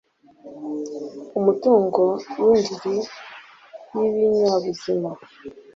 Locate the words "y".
3.95-3.99